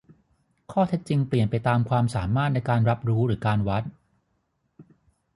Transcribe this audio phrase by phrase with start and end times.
[0.71, 3.83] ข้อเท็จจริงเปลี่ยนไปตามความสามารถในการรับรู้หรือการวัด